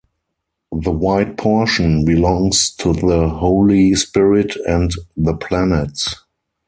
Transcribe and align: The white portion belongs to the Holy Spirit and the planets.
The 0.71 0.89
white 0.89 1.37
portion 1.37 2.05
belongs 2.05 2.71
to 2.77 2.91
the 2.91 3.29
Holy 3.29 3.93
Spirit 3.93 4.55
and 4.67 4.89
the 5.15 5.35
planets. 5.35 6.15